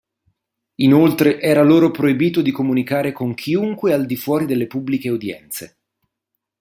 Inoltre 0.77 1.39
era 1.39 1.61
loro 1.61 1.91
proibito 1.91 2.41
di 2.41 2.49
comunicare 2.49 3.11
con 3.11 3.35
chiunque 3.35 3.93
al 3.93 4.07
di 4.07 4.15
fuori 4.15 4.47
delle 4.47 4.65
pubbliche 4.65 5.09
udienze. 5.09 5.77